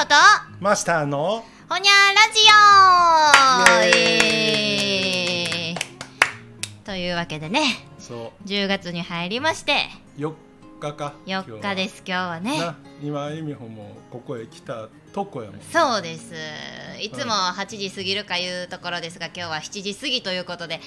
[0.00, 0.14] ほと。
[0.60, 1.44] マスターの？
[1.68, 2.40] ほにゃラジ
[3.84, 3.86] オ。
[3.86, 5.76] イエーイ。
[6.84, 7.84] というわけでね。
[7.98, 9.90] そ10月に入りまして。
[10.18, 10.32] う4
[10.80, 11.12] 日か。
[11.26, 12.40] 4日です今日は。
[12.40, 12.58] ね。
[12.58, 16.32] な今あゆみほもここへ来たとこやもんそうです。
[16.98, 17.10] い。
[17.10, 20.80] つも8時過ぎるかいうところですが今日は7時過ぎということで。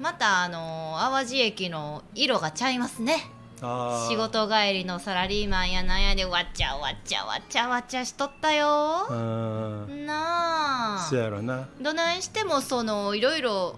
[0.00, 3.18] またあのー淡路駅の色がちゃいますね
[3.60, 9.06] 仕事帰りのサラリーマンやなんやでわっちゃわっちゃわっちゃわっちゃしとったよ。
[9.10, 10.06] うん。
[10.06, 11.06] なあ。
[11.08, 11.68] そやろな。
[11.80, 13.76] どないしてもそのいろいろ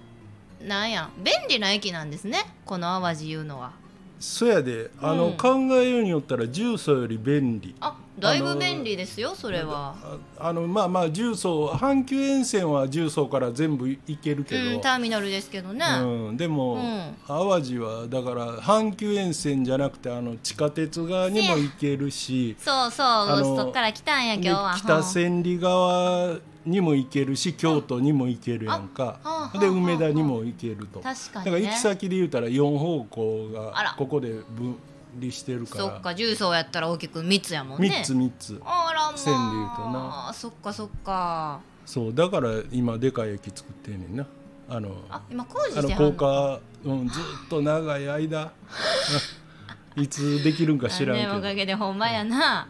[0.63, 1.09] なんや。
[1.19, 3.73] 便利な駅なんですねこの淡路いうのは。
[4.19, 5.37] そやであの、うん。
[5.39, 7.75] 考えようによったら重曹より便利。
[7.81, 9.95] あだいぶ便利ですよそれは。
[10.39, 17.15] ああのまあまあ重曹阪急沿線は重曹から全部行けるけど、うんターミナルですけどね、うん、でも、うん。
[17.27, 24.75] 淡路はだから阪急沿線じゃなくてあの地下鉄側にも行けるし、そうそうあのそっから来たんや今日は。
[24.75, 29.19] で北千里側にも行けるし京都にも行けるやんか。
[29.25, 29.69] ではあ。
[29.69, 31.01] 梅田にも行けると。
[31.01, 31.51] 確かにね。
[31.53, 34.77] だから行き先で言うたら4方向がここで分
[35.19, 35.85] 離してるから。
[35.85, 37.89] そっか重曹やったら大きく3つやもんね。
[37.89, 38.63] 3つ3つ。
[38.65, 39.19] あらまあ。
[39.19, 40.33] 線で言うとな。
[40.35, 41.61] そっかそっか。
[41.87, 44.27] そうだから今でかい駅作ってんねんな。
[44.69, 48.53] あのあ今工事あのしてはん高架、うん、ずっと長い間。
[49.97, 51.33] いつできるんか知らんけど。
[51.33, 52.69] ねおかげでほんまやな、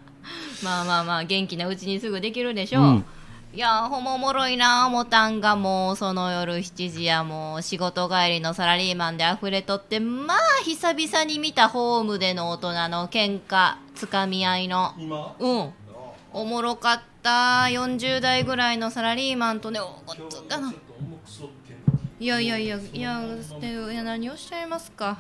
[0.65, 3.05] まあまあまあ元気なうちにすぐできるでしょう、うん
[3.53, 5.57] いやほんまおもろいな思たんが。
[5.57, 14.95] もうその夜7時やもう仕事帰りのサラリーマンで溢れとってまあ久々に見たホームでの大人の喧嘩つかみ合いの。
[14.97, 15.35] 今。
[15.41, 15.71] うん。
[16.33, 17.67] おもろかった。
[17.69, 20.73] 40代ぐらいのサラリーマンとねおごっつだな。
[22.21, 23.21] いやいやいやいや
[23.61, 25.19] でいや何をおっしゃいますか。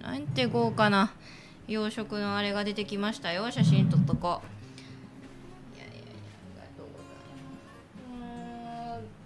[0.00, 1.12] なんて豪華な
[1.66, 4.61] 洋食のあれが出てきましたよ写真撮っとこう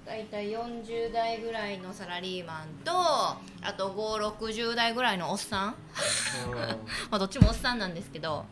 [0.07, 5.75] 大体40代ぐらいのサラリーマンとあと560代ぐらいのおっさん。
[7.11, 8.45] まあどっちもおっさんなんですけど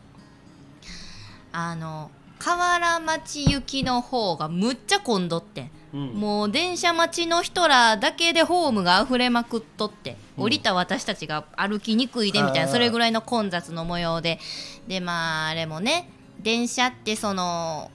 [1.53, 5.71] あの河原町行きの方がむっちゃ混んどってん。
[5.93, 6.07] うん。
[6.15, 14.41] もう電車待ちの人らだけでホームが溢れまくっとって降りた私たちが歩きにくいでみたいなそれぐらいの混雑の模様で。
[14.89, 17.89] でまああれもね電車ってその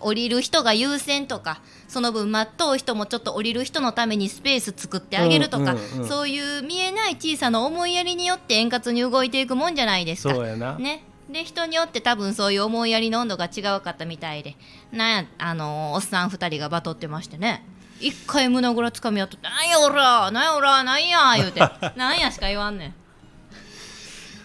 [0.00, 6.08] 降りる人が優先とかその分待っとう人もちょっと降りる人のためにスペース作ってあげるとか、うんうんうん。
[6.08, 10.34] そういう見えない小さな思いやりによって円滑に動いていくもんじゃないですか。
[10.78, 14.56] ね、で人によって多分そういう思いやりの温度が違うかったみたいで。
[14.92, 17.64] なんやあのおっさん2人がバトってましてね。
[18.00, 21.60] 一回胸ぐらつかみ合っとって「なんやおらなんやおらなんや」言うて
[21.96, 22.94] 「なんや」しか言わんねん。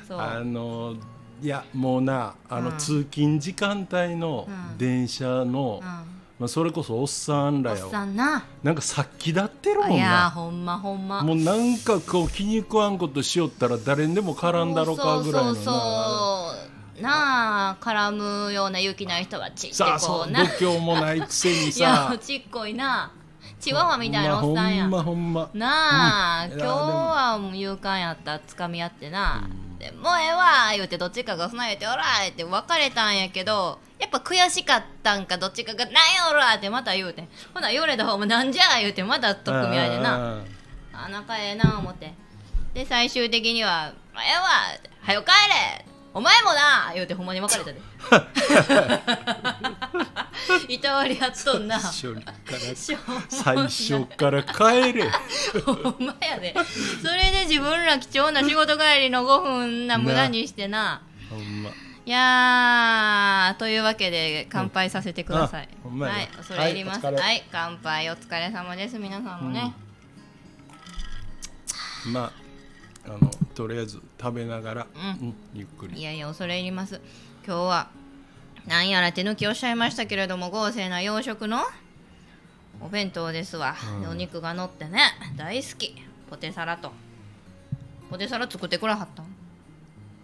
[0.08, 0.20] そう。
[0.20, 0.96] あの
[1.42, 2.78] いやもうなあの、うん。
[2.78, 8.44] 通勤時間帯のうん電車の、うまあ、それこそおっさんん、おっらよさんな。
[8.64, 11.22] なんか殺気立ってるもんいやなほんまほんま。
[11.24, 15.56] もうなんかこう気に食わんことしよったら誰にでも絡んだろかぐらいのな。
[15.56, 17.02] そうそうそう。
[17.02, 23.12] なあ絡むような勇気ない人はちってさあそうこうな度胸もないくせに いやさちっこいな。
[23.60, 24.88] チワワみたいなおっさんや。
[24.88, 25.66] まほんまほんま。
[25.66, 26.52] なあ、うん。
[26.54, 29.48] 今日はもう勇敢やったつかみ合ってな、
[29.82, 40.38] でもうええわ言うてどっちかが備えておら言って別れたんやけどやっぱ悔しかったんかどっちかが「なんやおら!」ってまた言うてほな言われた方も「なんじゃ!」言うてまた取っ組み合いでなな
[40.94, 42.14] あ仲ええな思って
[42.74, 44.44] で最終的には「ええわ!」
[44.78, 47.80] って「はよ帰れ!」お前もな言うてほんまに別れたで
[50.68, 51.80] いたわりやっとんな。
[51.80, 52.14] 最
[53.56, 55.10] 初から帰れ。
[55.66, 56.56] ほんまやで。
[57.02, 61.02] それで自分ら貴重な仕事帰りの5分な無駄にしてな。
[61.30, 61.70] ほんま。
[62.04, 67.06] いやーというわけで乾杯させてください、あほんはい恐れ入ります。
[67.06, 67.44] ははいい、お疲れ。
[67.52, 68.10] 乾杯。
[68.10, 69.74] お疲れ様です皆さんもね、
[72.08, 72.32] ま
[73.06, 75.28] ああのとりあえず食べながら、うん。
[75.28, 76.00] うんゆっくり。
[76.00, 77.00] いやいや恐れ入ります。
[77.46, 77.90] 今日は
[78.68, 81.62] なんやら手抜きおっしゃいましたけれども豪勢な洋食の
[82.80, 84.10] お弁当ですわ、うん。
[84.10, 85.00] お肉が乗ってね
[85.38, 85.96] 大好き。
[86.30, 86.92] ポテサラと。
[88.10, 89.26] ポテサラ作ってくれはったん？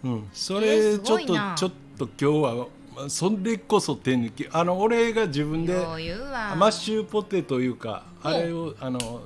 [0.04, 4.48] うん、そえれすちょっとちょっと今日はまあそれこそ手抜き。
[4.51, 5.95] あの俺が自分でマ
[6.68, 9.22] ッシュポテトいうかあれをあの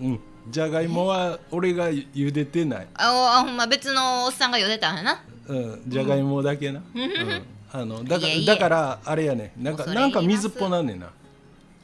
[0.00, 0.20] うん。
[0.50, 5.24] じゃがいもは俺が茹でてない、あおほんま別のおっさんが茹でたんやな。
[5.48, 7.42] うん、じゃがいもだけな、うん
[7.76, 11.06] あのだかいえいえだからあれやねなんか恐れなんか水っぽなんねんな、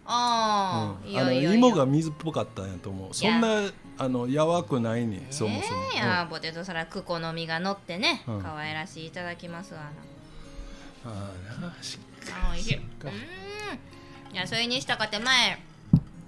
[0.06, 1.40] ああ、うん、あのいやいや。
[1.40, 3.12] いや芋が水っぽかったんやと思う。
[3.12, 3.48] そんな
[3.98, 8.40] あのやわくないねんそもそも、ええや、ポテトサラクコの実が乗ってね、うん。
[8.40, 9.86] 可愛らしいいただきますわな。
[11.10, 11.98] ああなし
[12.32, 12.76] あ美味しい。
[12.76, 12.82] うん。
[12.82, 13.08] か
[14.32, 15.58] いやそれにしたかって前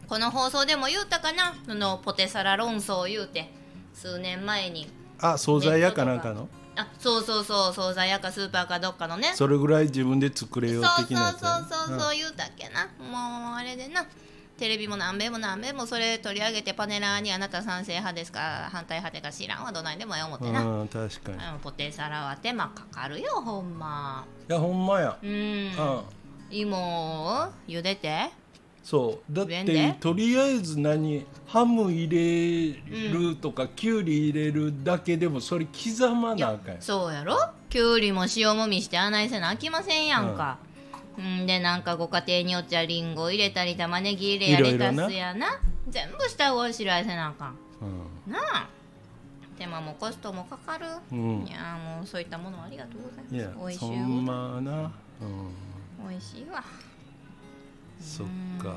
[0.08, 1.54] この放送でも言うたかな？
[1.64, 3.48] そのポテサラ論争言うて
[3.94, 4.90] 数年前に。
[5.20, 6.48] あ惣菜屋かなんかの？
[6.76, 9.32] あそうそうそう惣菜屋かスーパーかどっかのね。
[9.34, 14.06] それぐらい自分で作れようそう的なやつそうそうそうそう言うたっけな、もうあれでな。
[14.58, 18.68] テレビも何べも何べもそれ取り上げてパネラーにあなた賛成派ですか？
[18.70, 19.72] 反対派でか知らんわ。
[19.72, 21.38] どないでもええ思ってな、うん確かに。
[21.62, 24.24] ポテサラは手間かかるよほんま。
[24.46, 25.18] やほんまや。
[25.20, 25.30] うん。
[25.30, 26.02] うん。
[26.50, 26.76] 芋
[27.46, 28.30] を茹でて
[28.82, 29.32] そう。
[29.32, 32.72] だってとりあえず何ハム入れ
[33.10, 37.36] るとか、きゅうり入れるだけでもそれ刻まなあかんそうやろ？
[37.70, 40.58] きゅうりも塩もみしてあないせなあきませんやんか、
[41.16, 45.60] うん、でなんかご家庭によっちゃりんご入れたり玉ねぎ入れやレタスやな。
[45.88, 47.54] 全部下ごしらえせなあかん。
[48.28, 48.68] うなあ。
[49.58, 51.46] 手間もコストもかかる、ん、うん。
[51.46, 53.58] いやもうそういったものありがとうございます。
[53.58, 54.90] 美味しいそんまな。
[55.20, 55.24] う
[56.06, 56.08] ん。
[56.08, 56.64] 美味しいわ
[58.02, 58.26] そっ
[58.62, 58.76] か。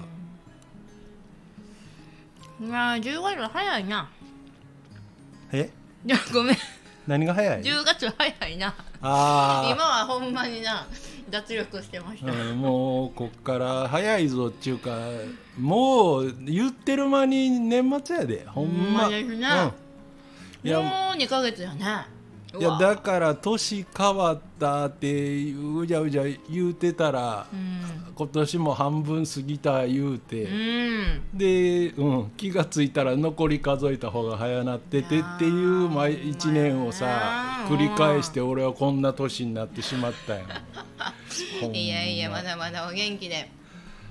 [2.62, 4.10] いや10月早いな。
[5.52, 5.70] え？
[6.06, 6.58] いやごめん。
[7.08, 8.74] 何が早い？10月早いな。
[9.02, 10.88] あ今はほんまにな
[11.30, 14.98] 脱力してました、あ、うん、もうこっから早いぞっちゅうか
[15.60, 19.02] もう言ってる間に年末やでほんま。
[19.02, 19.36] ほんまですね。
[20.64, 22.08] うん、いやもう2ヶ月やね
[22.60, 28.14] いやだから年変わったってうじゃうじゃ言うてたら、うん。
[28.16, 31.22] 今年も半分過ぎた言うて、うん。
[31.34, 40.46] で、うん、気がついたら残り数えた方が早なっててっていう毎一年をさ繰り返して俺はこんな年になってしまったんや。
[41.62, 43.50] ほんまいやいやまだまだお元気で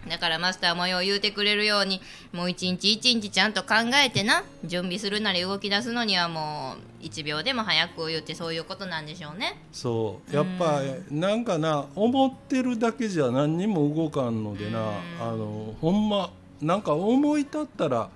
[0.08, 2.00] だからマスターもよう言うてくれるように
[2.32, 3.74] もう一日一日ちゃんと考
[4.04, 9.60] えてな準備するなり動き出すのにはもう1秒でも早く言ってそういうことなんでしょうね。
[9.72, 10.34] そう。
[10.34, 10.80] やっぱ
[11.10, 14.80] なんかな思ってるだけじゃ何にも動かんのでな
[15.20, 16.30] あのほんま
[16.60, 18.10] なんか思い立ったら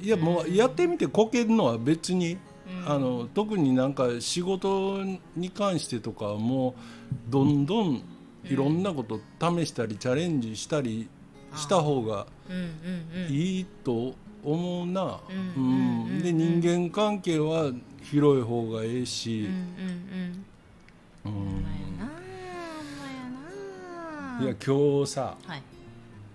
[0.00, 2.36] いやもうやってみてこけるのは別に、
[2.86, 5.02] あの特になんか仕事
[5.36, 6.74] に関してとかはもう
[7.30, 8.02] どんどん
[8.44, 11.08] いろんなこと試したりチャレンジしたり
[11.54, 12.26] した方が
[13.28, 14.14] いいと
[14.44, 15.20] 思うな、
[15.56, 17.70] うんで人間関係は
[18.02, 19.48] 広い方がええうんし
[24.40, 25.62] いや今日さはい。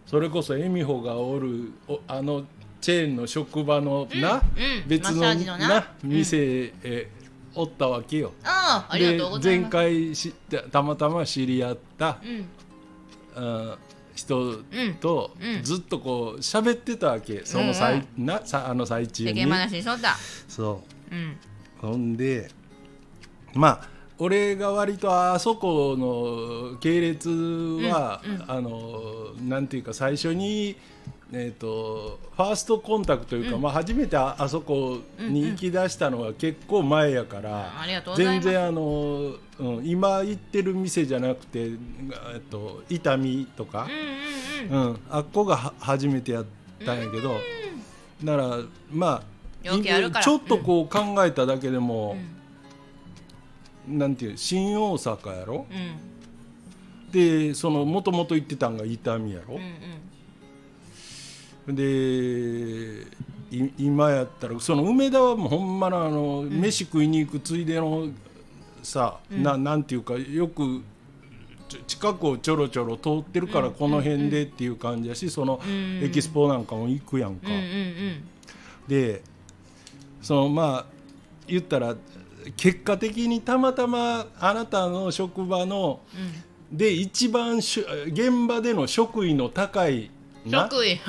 [0.06, 2.46] それこそ恵美穂がおるおあの
[2.80, 4.88] チェーンの職場のな、うん。
[4.88, 5.22] 別の
[5.58, 5.94] な。
[6.02, 7.10] 店へ
[7.54, 8.32] おったわけよ。
[8.44, 9.72] ああありがとうございます。
[9.72, 12.20] で前回したたまたま知り合った、
[13.36, 13.44] うん。
[13.44, 13.78] あ
[14.18, 17.46] 人うんとうんずっとこう喋ってたわけ。
[17.46, 19.30] その最,、なさあの最中に。
[20.48, 21.16] そう。
[21.16, 21.18] ん。
[21.18, 21.22] う
[21.80, 22.50] ほんで
[23.54, 28.44] まあ俺が割とあそこの系列は、うんうん。
[28.48, 30.76] あのなんていうか最初に、
[31.34, 37.74] えー、とファーストコンタクトというか、まあ、初めてああそこに行き出したのは結構前やから、
[38.06, 38.46] うございます。
[38.46, 41.68] 全然あの、うん、今行ってる店じゃなくて、え
[42.38, 43.90] っと、伊丹とか
[44.70, 44.90] う、んうんうん。
[44.92, 46.46] うんあっこがは初めてやっ
[46.86, 47.36] たんやけど、
[48.24, 48.58] だから
[48.90, 49.24] まあ
[49.64, 52.16] ちょっとこう考えただけでも、
[53.86, 55.66] なんていう新大阪やろ？
[55.70, 57.12] うん。
[57.12, 59.56] でそのもともと行ってたんが伊丹やろ？
[59.56, 59.74] うん、うん
[61.68, 63.06] で
[63.52, 68.08] い今やったらその梅田はもうほんまのあの、飯食いに行くついでの
[68.84, 70.82] さ、ななんていうかよく
[71.86, 76.04] 近くをちょろちょろ通ってるからこの辺でっていう感じやしそのん。
[76.04, 77.48] エキスポなんかも行くやんか。
[77.48, 78.24] うんうんうん。
[78.88, 79.22] で
[80.22, 80.86] そのまあ
[81.48, 81.96] 言ったら
[82.56, 86.00] 結果的にたまたまあなたの職場の、
[86.72, 90.17] で一番現場での職位の高いな
[90.50, 91.00] 職位。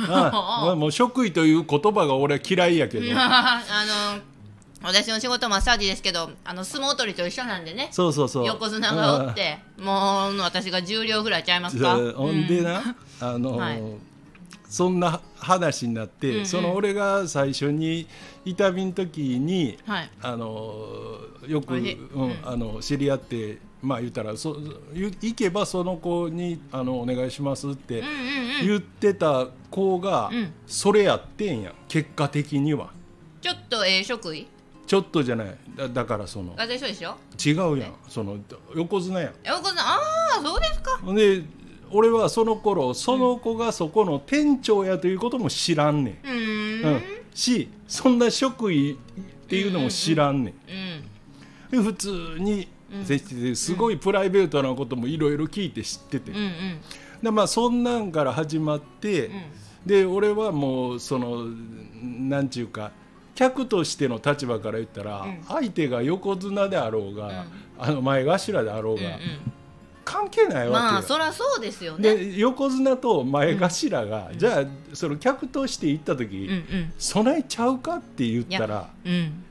[0.76, 3.06] もう職位という言葉が俺は嫌いやけど。
[3.16, 3.62] あ
[4.16, 4.22] の
[4.80, 7.88] 私の仕事マッサージですけどあの相撲取りと一緒なんでね。
[7.90, 8.46] そうそうそう。
[8.46, 11.96] 横綱がおってもう私が重量ぐらいちゃいますか？
[11.96, 13.82] うんほんでな、あの、はい。
[14.68, 16.46] そんな話になって、うんうん。
[16.46, 18.06] その俺が最初に
[18.44, 20.10] 伊丹の時にはい。
[20.22, 21.18] あの
[21.48, 22.36] よく、うん。
[22.44, 24.56] あの知り合ってまあ言ったらそ
[24.92, 28.02] ゆ行けばその子にあのお願いしますって
[28.62, 30.52] 言ってた子が、うん。
[30.66, 32.90] それやってんや結果的には。
[33.40, 34.48] ちょっとええ職位？
[34.86, 35.56] ちょっとじゃない。
[35.76, 36.86] だだからその私一緒？
[36.88, 37.16] でしょ
[37.50, 37.94] 違うやん。
[38.08, 38.36] その
[38.74, 39.34] 横綱やん。
[39.44, 39.80] 横綱？
[39.80, 40.00] あ
[40.38, 41.00] あそうですか。
[41.14, 41.42] で
[41.90, 46.94] 俺はその頃その子がそこの店長やということも知らんねん、うーん。
[46.94, 47.02] うん。
[47.34, 48.96] しそんな職位っ
[49.46, 50.54] ていうのも知らんねん、
[51.72, 52.08] うんで普通
[52.38, 52.66] にうん
[53.04, 56.80] 接しててすごいプライベートなこともいろいろ聞いて知ってて、うんうん。
[57.22, 59.42] でまあそんなんから始まって、うん。
[59.86, 62.92] で俺はもうそのなんちゅうか
[63.34, 65.44] 客としての立場から言ったら、うん。
[65.46, 67.44] 相手が横綱であろうが、うん。
[67.78, 69.10] あの前頭であろううんが、
[70.04, 70.92] 関係ないわけよ。
[70.92, 72.16] まあそりゃそうですよね。
[72.16, 74.64] で横綱と前頭が、じゃあ
[74.94, 76.92] その客として行った時、うんうん。
[76.98, 79.44] 備えちゃうかって言ったらうん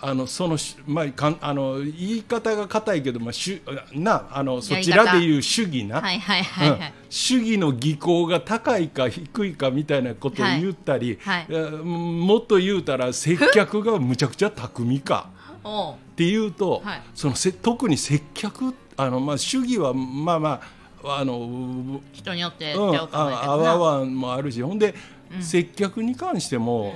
[0.00, 6.82] あのそのしまあかんあの言い方が硬いけど、まあ、しゅなあのそちらでいう主義な、はいはいはいはうん。
[6.82, 15.28] い主義の技巧が高いか低いかみたいなことを言ったり、はいえーもっと言うたら接客がむちゃくちゃ巧みか。
[15.62, 17.02] っていうと、はい。
[17.14, 20.60] そのせ特に接客あの、まあ、主義はまあま
[21.04, 24.62] ああの人によってうん、手を考えてああわわんもあるし。
[24.62, 24.94] ほんで、
[25.34, 25.42] うん。
[25.42, 26.94] 接客に関しても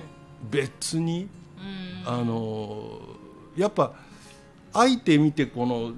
[0.51, 1.31] 別に、うん
[2.05, 3.01] あの
[3.57, 3.93] やっぱ
[4.73, 5.93] 相手見てこの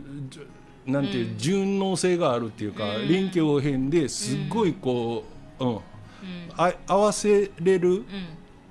[0.88, 1.38] なんていう、うん。
[1.38, 3.08] 順応性があるっていうか、うん。
[3.08, 5.24] 臨機応変ですっごいこ
[5.60, 5.70] う、うん。
[5.72, 5.80] うん。
[6.56, 8.04] あ合わせれるうん。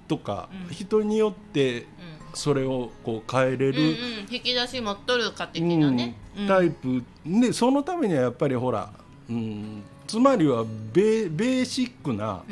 [0.08, 0.74] とか、うん。
[0.74, 1.86] 人によって
[2.34, 3.96] それをこう変えれる、
[4.30, 6.18] 引き出し持っとるか的なね。
[6.38, 6.48] うん。
[6.48, 7.04] タイプ。
[7.26, 8.92] でそのためにはやっぱりほら、
[9.30, 12.44] うん、つまりはベベーシックな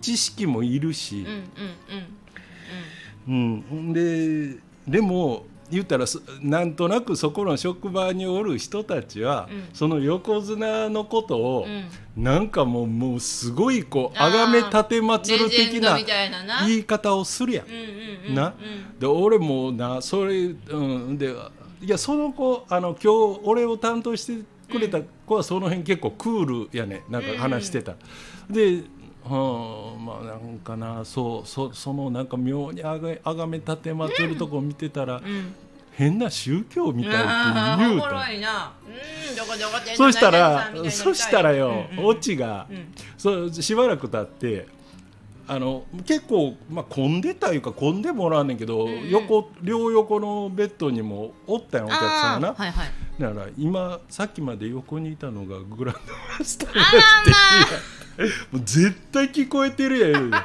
[0.00, 1.32] 知識もいるしうん、うん。
[1.34, 1.44] うん
[3.26, 9.68] ほんででも言ったらそなんとなくそこの職場におる人たちは、うん。
[9.72, 11.72] その横綱のことを、うん。
[11.72, 11.84] うん
[12.16, 15.96] なんかもうもうすごいこう崇め立てまつる的な
[16.66, 17.66] 言い方をするやん。
[17.66, 17.80] うんうん
[18.30, 18.54] うんな。
[18.98, 21.16] で俺もなそれうん。
[21.16, 21.32] で
[21.80, 27.94] いやその子あの今日俺を担当してくれた子はその辺結構クールやねなんか話してた、
[28.50, 28.82] で
[29.30, 35.54] うんまあなんかなそうそそのなんか妙にあがあがめ立てまつるとこ見てたら、うん。
[35.92, 37.24] 変な宗教みたいって
[37.78, 38.06] 言うた。
[38.06, 39.96] ろいなうん。
[39.96, 41.98] そしたらそしたらよ、うん。
[41.98, 42.06] うん。
[42.06, 42.94] オチが、うん。
[43.18, 44.66] そうしばらく経って
[45.46, 49.10] あの結構、まあ、混んでたいうか混んでもらわんねんけど、んうん。
[49.10, 52.48] 横両横のベッドにもおったんやお客さんが。
[52.48, 52.90] な、あーはいはい。
[53.20, 56.00] だから今さっきまで横にいたのがグランド
[56.38, 56.92] マスターあらっ
[57.24, 57.99] て
[58.52, 60.30] もう絶対聞こえてるやん。
[60.30, 60.36] も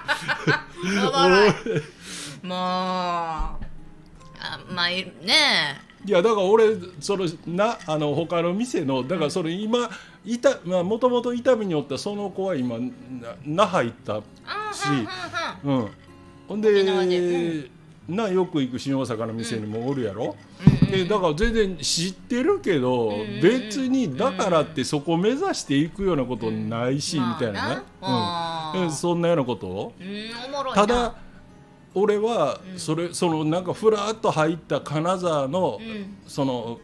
[1.29, 1.49] ろい。
[2.43, 3.57] もうあ
[4.69, 5.81] まあいね。
[6.05, 9.89] いやだから俺そのなあの他の店のだからそれ今
[10.23, 12.89] いたまあもともと伊丹におったその子は今な
[13.43, 14.87] 那覇行ったあし
[15.63, 15.87] うん、
[16.47, 16.83] ほんでで
[18.07, 20.35] なよく行く新大阪の店にもおるやろ、
[20.79, 21.07] うんうん。
[21.07, 27.81] でだから全然知ってるけど、ん別にだからってそこ目指していくようなことないし、みたいなね、
[28.75, 28.91] うん。
[28.91, 29.67] そんなようなこと？
[29.67, 29.93] を
[30.73, 31.15] ただ
[31.93, 36.17] 俺はそれ、そのなんかふらっと入った金沢の、うん。
[36.27, 36.79] その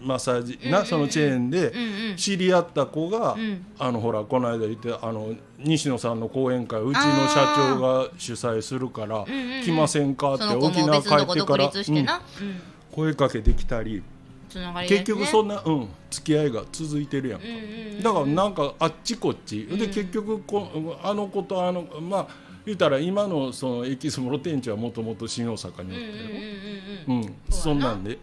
[0.00, 1.72] マッサージ、なんそのチェーンで
[2.16, 3.64] 知り合った子が、うん。
[3.78, 9.24] あのほらこの間言ってあの西野さんの講演会うちの社長が主催するから
[9.64, 10.34] 来ませんか？
[10.34, 11.72] って沖縄帰ってから、
[12.94, 14.02] 声かけてきたり
[14.54, 14.86] ね。
[14.88, 17.46] 結局そんな、うん、付き合いが続いてるやんか、
[18.02, 20.68] だからなんかあっちこっち、で結局こ
[21.02, 22.28] あの子とあのまあ
[22.64, 25.98] 言ったら今のそのエキスモロ店長はもともと新大阪におっ
[27.06, 28.12] たうんうんそんなんで。
[28.12, 28.18] うん。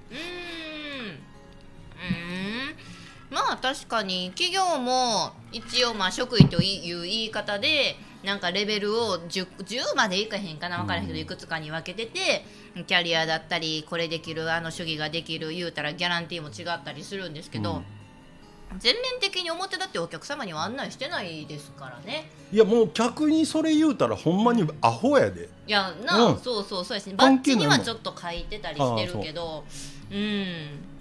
[3.29, 12.45] まあ確かに企業も一応まあ職位という言い方でなんかレベルを 10, 10までいかへんかな分からへんけどいくつかに分けてて
[12.85, 18.79] キャリアだったりこれできるあの主義ができる言うたらギャランティーも違ったりするんですけど、うん。
[18.79, 22.29] 全面的に表だってお客様には案内してないですからね。
[22.53, 25.49] いやもう客にそれ言うたらほんまにアホやで。
[25.67, 26.39] いやな、うん。
[26.39, 27.15] そうそうそうですね。
[27.17, 29.65] バッジにはちょっと書いてたりしてるけど。
[30.11, 30.91] うん。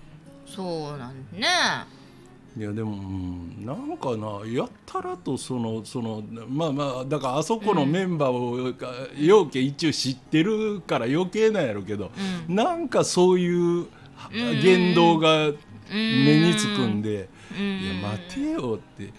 [0.46, 1.46] そうなんね
[2.60, 8.74] いやでも、うん、なんかなやったらとそのそのまあまあだからあそこのメンバーを、
[9.16, 12.10] 陽家一応知ってるから余計なんやろうけど、
[12.48, 12.54] うん。
[12.54, 13.86] なんかそういう
[14.62, 15.52] 言動が
[15.90, 17.78] 目につくんで、うん。
[17.78, 19.10] いや待てよって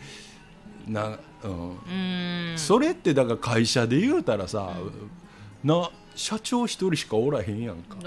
[0.88, 1.70] な、うん。
[2.52, 2.58] うん。
[2.58, 4.70] それってだから会社で言うたらさ、
[5.64, 7.98] な社長一人しかおらへんやんか。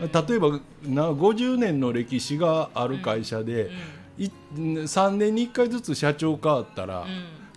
[0.00, 7.06] 例えばな50年の歴史がある会社で、い3年に1回ずつ社長変わったら、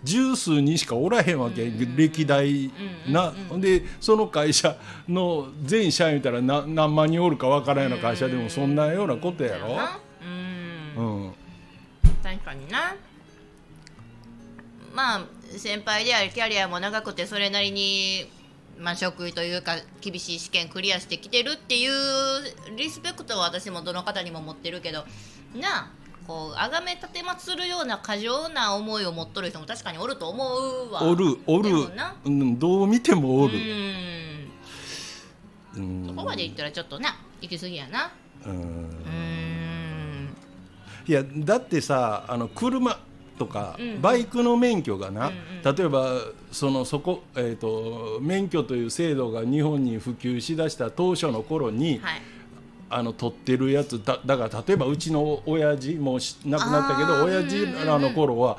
[0.02, 2.70] 十数人しかおらへんわけ、歴代
[3.06, 4.76] な、でその会社
[5.08, 9.78] の全社員見たらな何万人おるかわからんような会社でもそんなようなことやろ、
[10.96, 11.24] うん。
[11.24, 11.32] うん。
[12.22, 12.96] 確かにな。
[14.94, 15.26] まあ
[15.56, 18.28] 先輩でありキャリアも長くてそれなりに
[18.78, 21.92] まあ、職位というか厳しい試験クリアしてきてるっていう
[22.76, 25.04] リスペクトは私もどの方にも持ってるけど
[25.54, 25.90] なあ
[26.26, 31.02] こう崇め立てまつるような過剰な思いを持っとる人も確かにおると思うわ。
[31.02, 31.70] おるおる。
[32.24, 33.54] うん、どう見てもおる、
[35.76, 35.82] うん。
[35.82, 36.06] うん。
[36.08, 38.12] そこまで言ったらちょっとな行き過ぎやな。
[38.46, 38.52] うん。
[38.52, 40.36] うん。
[41.06, 42.98] いやだってさあの車
[43.38, 45.76] とか、うんバイクの免許がな、うん。
[45.76, 46.18] 例えば
[46.52, 52.22] そのそこ、えー、と免許という制度が日本に普及しだした当初の頃に、はい
[52.90, 58.58] あの取ってるやつだだから例えばうちの親父もうし亡くなったけど親父らの頃は。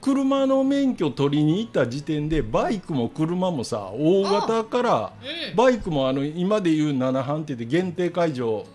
[0.00, 5.12] 車の免許取りに行った時点でバイクも車もさ大型から
[5.50, 5.56] うん。
[5.56, 8.66] バイクもあの今でいう7班って言って限定解除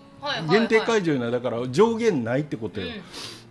[0.50, 2.88] 限定解除になだから上限ないってことよ、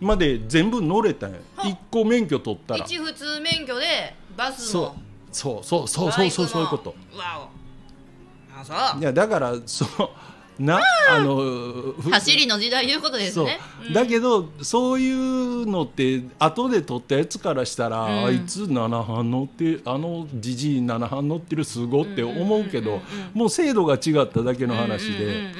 [0.01, 1.63] うまで全部乗れたんやは。
[1.63, 2.85] 1個免許取ったら。
[2.85, 4.81] 一普通免許でバスそう。
[4.83, 4.95] も
[5.31, 6.89] そうそうそうそうそうそういうこと。
[7.15, 7.49] わ
[8.55, 8.59] お。
[8.59, 9.01] あそう。
[9.01, 10.11] いやだからその
[10.59, 13.59] なあのふ走りの時代いうことですね。
[13.87, 13.89] う。
[13.89, 13.93] ん。
[13.93, 18.25] だけどそういうのって後で取ったやつからしたら、うん。
[18.25, 23.01] あいつ7班乗ってあのじじい7班乗ってるすごって思うけど、
[23.33, 25.51] もう制度が違っただけの話で、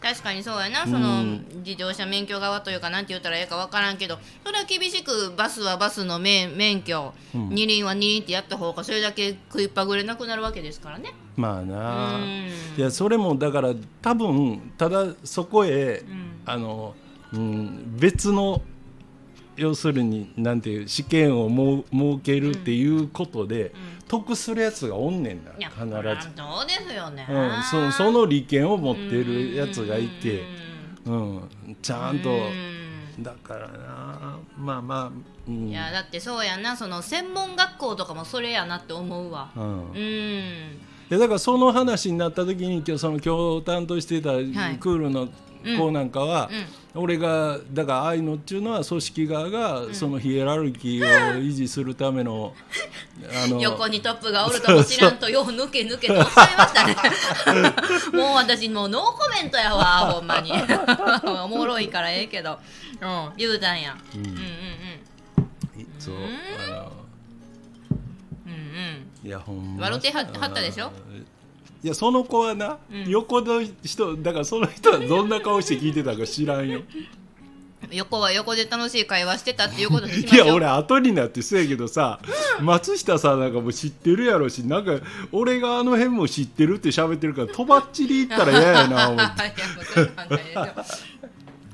[0.00, 0.86] 確かにそうやな。
[0.86, 7.48] その、うん自動車免許側というかなんて言ったらええか分からんけどそれは厳しくバスはバスの免免許、うん。
[7.50, 11.12] 二輪は二輪ってやった方がそれだけ食いっぱぐれなくなるわけですからね。
[11.36, 12.48] まあな、うん。
[12.76, 16.40] いやそれもだから多分ただそこへ、うん。
[16.46, 16.94] あの、
[17.32, 18.62] うん、別の
[19.58, 23.72] 要するになんていう試験をもう設けるっていうことで、
[24.06, 25.90] 得するやつがおんねんな必ず。
[26.36, 27.26] そうですよね。
[27.28, 30.44] うん、そその利権を持ってるやつがいて、
[31.04, 31.36] うん。
[31.36, 32.34] うん、ちゃんとう
[33.20, 33.22] ん。
[33.22, 35.12] だからなまあまあ、
[35.48, 35.68] うん。
[35.68, 36.76] いやだってそうやんな。
[36.76, 39.50] その専門学校とかもそれやなって思うわ。
[39.56, 39.90] うん。
[39.90, 39.94] うん。
[41.08, 44.78] でだからその話になった時に今日その今日担当してたい。
[44.78, 45.28] クールの
[45.64, 46.50] 子なんかは、
[46.94, 47.02] うん。
[47.02, 52.54] 俺がだからああいうのっていうのは組織側がそのヒエラルキーを維持するための、
[53.44, 56.96] あの横にトップがおるとも知らんとよう抜け抜けとおっしゃいましたね。
[58.12, 60.52] もう私もうノーコメントやわほんまに。
[61.44, 62.58] おもろいからええけど。
[63.00, 64.38] うん言うたんや、うん、うんうん
[66.00, 66.14] そう
[66.68, 66.92] あの
[68.46, 69.26] うんうん。
[69.26, 69.84] いやほんま。
[69.84, 70.90] 笑ってははったでしょ？
[71.82, 73.08] いやその子はな、うん。
[73.08, 76.82] 横の人だからその人はどんな顔して聞いてたか知らんよ。
[77.92, 80.46] 横は横で楽しい会話してたっていうことにしましょう。
[80.46, 82.18] いや俺後になってそうやけどさ
[82.60, 84.98] 松下さんなんかも知ってるやろしなんか
[85.30, 89.54] 俺があの辺も知ってるって喋ってるからとばっちり言ったら嫌やな思って。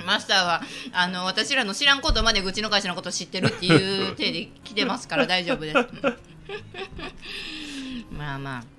[0.04, 0.62] マスターは
[0.92, 5.76] あの私らの知らんことまでうちの会社のこと知ってるっていう体で来てますから大丈夫です。
[8.12, 8.73] まあまあ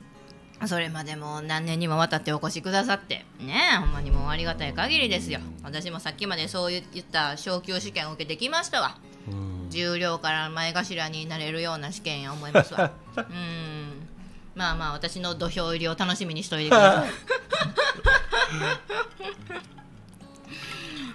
[0.68, 3.26] それまでも何年にもわたってお越しくださって。
[3.40, 5.40] ねえほんまにもうありがたい限りですよ。
[5.64, 8.98] 私もさっきまでそう言った昇級試験を受けてきましたわ。
[9.28, 9.70] うん。
[9.70, 12.92] 重量から前頭になれるような試験や思いますわ。
[13.18, 14.08] うん。
[14.56, 17.10] まあまあ私の土俵入りを楽しみにしといてください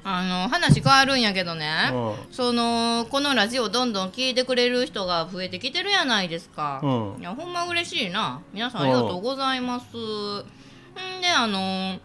[0.02, 2.14] あの話変わるんやけどね、うん。
[2.32, 7.20] そのこのラジオどんどん聞いてくれる人が増えてきてるやないですか、うん。
[7.20, 8.40] いやほんま嬉しいな。
[8.52, 9.86] 皆さんありがとうございます。
[9.86, 11.98] んであの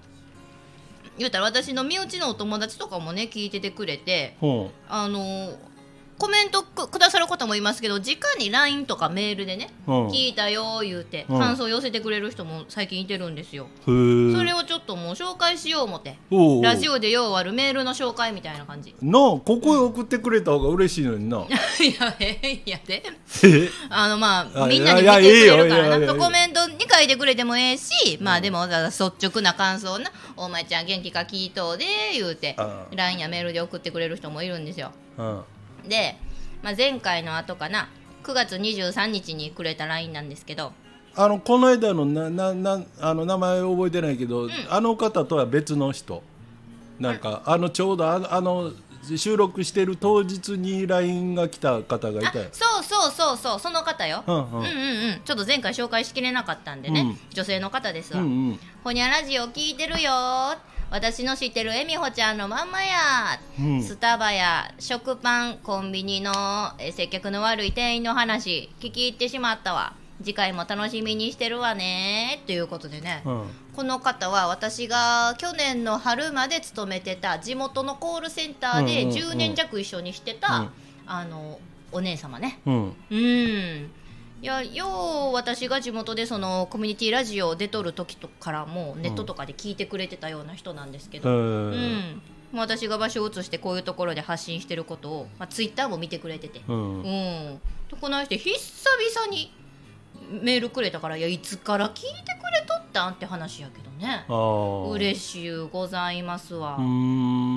[1.17, 4.35] 言うたら私の身内のお友達とかもね聞いててくれて。
[4.41, 5.57] ほあの
[6.17, 10.07] コメントくくださる方もいますけど直に LINE とかメールでね、ううん。
[10.07, 11.39] 聞いたよ言うてうん。
[11.39, 16.17] 感想寄せてくれる人も最近いてるんですよ、それをちょっともう紹介しよう思って
[16.63, 18.95] ラジオでようあるメールの紹介みたいな感じ。
[19.01, 21.37] なあここへ送ってくれた方が嬉しいのにな。
[21.79, 23.03] いやええんやで。
[23.43, 34.91] え あのまああみんなに見てくれるからなコメントに書いてくれてもええしまあでも率直な感想な「お前ちゃん元気か聞いとうで」言うてあ LINE やメールで送ってくれる人もいるんですよ。
[35.17, 35.43] うん
[35.87, 36.17] で、
[36.63, 37.89] まあ、前回の後かな。
[38.23, 40.73] 9月23日にくれた LINE なんですけど。
[41.15, 46.23] あのこの間のなななあの名前覚えてないけど、あの方とは別の人。
[46.99, 48.71] なんかあのちょうどあのあの
[49.15, 52.45] 収録してる当日に LINE が来た方がいあたよ。
[52.51, 54.41] そうそうそうそうその方よ、うんうん。
[54.41, 54.65] うんうんう
[55.17, 55.21] ん。
[55.23, 57.17] ちょっと前回紹介しきれなかったんでね、うん。
[57.29, 58.59] 女性の方ですわ、うんうん。
[58.83, 60.57] ほにゃラジオ聞いてるよー
[60.95, 63.37] 私の知ってるえみほちゃんのまんまや。
[63.59, 63.83] ー、うん。
[63.83, 66.31] スタバや食パンコンビニの
[66.79, 69.93] え接客の悪い店員の話聞き入ってしまったわ。
[70.23, 72.39] 次回も楽しみにしてるわね。
[72.45, 73.43] ーということでね、うん。
[73.75, 79.31] この方は私が去年の春まで勤めてた地元のコールセンターでうんうんうん。
[79.31, 80.69] 10年弱一緒にしてた、うん。
[81.07, 81.59] あの
[81.91, 82.61] お姉様ね。
[82.65, 82.95] うん。
[83.11, 83.91] うん
[84.41, 91.35] いやよう私が地元でそのコミュニティラジオ出とる時とからもうネットとかで聞いてくれてたような人なんですけど、うう
[91.71, 92.21] ん。
[92.53, 96.97] う私が場所を移してこういうところで発信してることを、まあ、ツイッターも見てくれてて、うん。
[96.97, 99.51] うん、でこの人久々に
[100.41, 104.25] メールくれたからいやいつから聞いてくれとったんって話やけどね。
[104.91, 106.77] 嬉しゅうございますわ。
[106.77, 106.83] で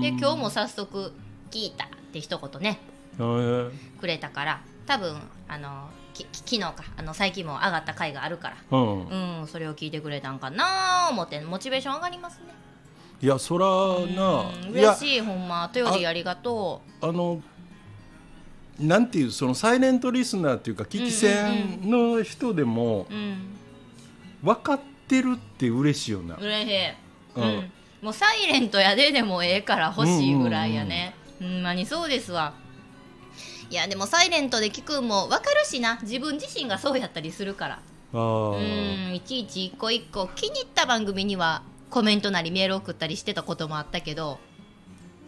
[0.09, 1.13] 今日も早速
[1.51, 2.79] 聞いたって一言ね。
[3.19, 4.63] えーくれたから。
[4.87, 5.17] 多分
[5.49, 5.89] あの
[6.25, 8.57] きき昨日かあの最近も上がった回があるから。
[8.71, 9.41] うん。
[9.41, 11.41] うんそれを聞いてくれたんかな思って。
[11.41, 12.55] モチベーション上がりますね。
[13.21, 14.51] いやそらな。
[14.71, 15.69] 嬉しいほんま。
[15.73, 17.43] 頼りありがとあの
[18.79, 23.57] なんていうそのサイレントリスナーっていうか聞き戦の人でもううん。
[24.43, 26.37] 分かってるって嬉しいよな。
[26.37, 26.77] 嬉しい。
[27.37, 27.43] うん。
[27.43, 27.73] うん。
[28.03, 31.15] もうサイレントやででもええから欲しいぐらいやね。
[31.41, 32.53] ほんまにそうですわ
[33.71, 35.99] いやでもサイレントで聞くんも分かるしな。
[36.03, 37.75] 自分自身がそうやったりするから。
[38.15, 44.39] あうーんいちいち一個一個気に入った番組にはコメントなりメール送ったりしてたこともあったけど。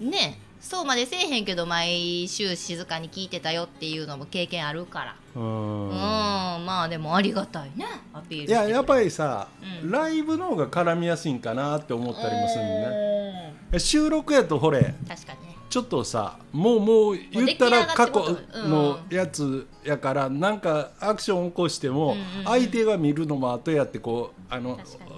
[0.00, 5.16] ねえそうまでせえへんけど毎週静かに聞いてたよっていうのも経験あるから。
[5.34, 9.48] ううんんまあでもありがたいねアピールいややっぱりりさ、
[9.82, 9.90] うん。
[9.90, 13.54] ライブの方が絡みやすいんかなって思ったりもするね。
[13.72, 14.94] ね収録やとほれ。
[15.08, 24.76] 確かにねちょっとさもうもう言ったら過去のやつやから、なんかアクション起こしても、相手が見るのも後やってこうあの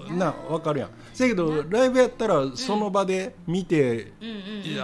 [0.09, 0.27] な。
[0.27, 0.89] な分かるやん。
[1.13, 4.11] せやけどライブやったらその場で見て、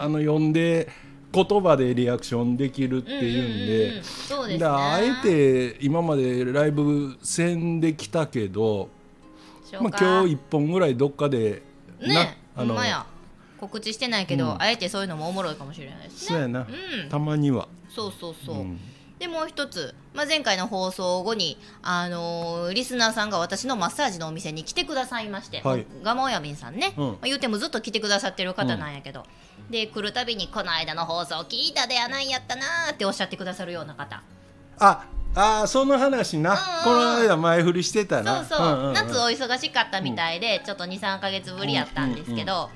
[0.02, 0.90] あの読んで
[1.32, 4.60] 言葉でリアクションできるっていうんで、うんうんうんそうですね。
[4.60, 8.90] だあえて今までライブせんできたけど、
[9.74, 11.62] まあ、今日1本ぐらいどっかで
[12.02, 12.76] ねあの
[13.60, 14.62] 告知してないけど、うん。
[14.62, 16.28] あえてそういうのもおもろいかもしれないですね。
[16.28, 17.10] そうやな、うん。
[17.10, 17.68] たまには。
[17.94, 18.80] そうそうそう、うん。
[19.20, 25.86] でもう一つ、まあ、前回の放送後に、あのーリスナーさんが私のマッサージのお店に来てくださいまして、はい。
[26.04, 27.08] ガマオヤミンさんね、うん。
[27.08, 29.26] まあ、言うてもずっと来てくださってる方なんやけど、
[29.70, 34.24] で来るたびにこの間の放送聞いたでやないやったなーっておっしゃってくださるような方。
[34.80, 38.94] ああその話な、うんこの間前振りしてたそうなそう、んんん。
[38.94, 42.70] 夏お忙しかったみたいで、ちょっと23か月ぶりやったんですけど、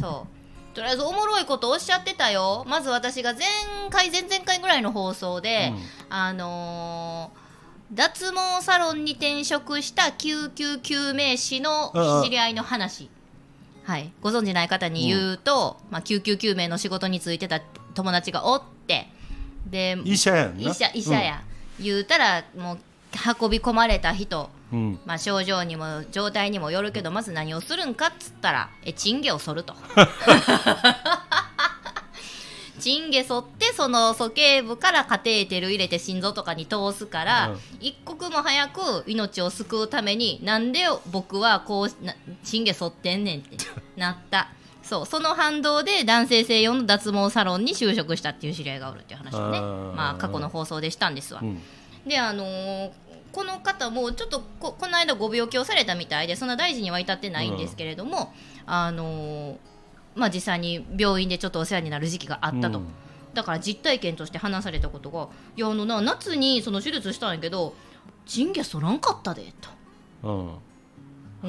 [0.00, 0.26] そ
[0.72, 0.74] う。
[0.74, 2.64] とりあえずおもろいことおっしゃってたよ。
[2.68, 3.42] まず私が前
[3.90, 5.72] 回前々回ぐらいの放送で、
[6.08, 7.40] あのー
[7.92, 13.10] 脱毛サロンに転職した救急救命士の知り合いの話、
[13.82, 17.60] はい、ご存じない方に言うと、まあ、救急救命の仕事に就いてた
[17.94, 19.08] 友達がおって。
[19.66, 21.42] で医者や医者医者や、
[21.78, 22.78] 言うたらもう
[23.40, 29.74] 運び込まれた人うん、うんまあ、症状にも状態にもよるけどまず何をするんかっつったらえチンゲを剃ると。
[32.80, 37.58] チンゲ剃ってその鼠径部からカテーテル入れて心臓とかに通すから、うん。
[37.78, 40.80] 一刻も早く命を救うためになんで
[41.12, 43.56] 僕はこうなチンゲ剃ってんねんって
[43.96, 44.48] なった。
[44.82, 51.40] そうその反動で男性専用の脱毛サロンに就職したっていう知り合いがおるっていう話をねまあ過去の放送でしたんですわ。
[51.42, 51.60] うん。
[52.06, 52.90] であのー
[53.32, 58.32] この方もちょっとここの間ご病気をされたみたいでそんな大事には至ってないんですけれども、
[58.66, 59.56] あのー
[60.16, 62.86] まあ実際に病院でちょっとお世話になる時期があったと、うん。
[63.32, 67.74] だから実体験として話されたことが「いやあのな夏にその手術したんやけど
[68.26, 69.52] チンゲそらんかったで」
[70.22, 70.58] と。
[71.42, 71.48] う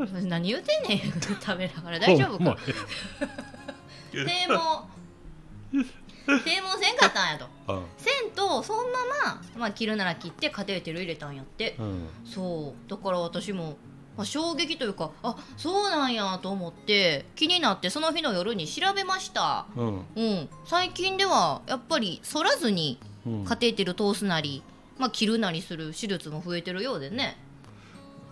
[0.00, 1.12] うん、何言うてんねん。
[1.22, 2.56] 食べながら大丈夫か？
[4.10, 4.54] 低毛
[6.38, 7.46] 低毛せんかったんやと。
[7.68, 7.84] うん。
[7.98, 8.90] せんとそのま
[9.34, 11.76] ま、まあ、切るなら切ってカテーテル入れたんやって。
[11.78, 12.08] うん。
[12.24, 12.90] そう。
[12.90, 13.76] だから私も、
[14.16, 19.66] まあ、衝撃というかあそうなんやと思って気になってその日の夜に調べました。
[19.76, 20.04] うん。
[20.14, 20.48] うん。
[20.64, 23.44] 最近ではやっぱり反らずにうん。
[23.44, 24.62] カテーテル通すなり、
[24.98, 27.36] まあ、切るなりする手術も増えてるようでね。